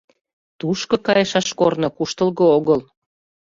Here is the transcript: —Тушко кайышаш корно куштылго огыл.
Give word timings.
—Тушко 0.59 0.95
кайышаш 1.05 1.47
корно 1.59 1.89
куштылго 1.97 2.45
огыл. 2.57 2.79